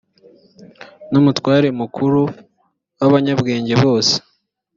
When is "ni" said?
1.09-1.17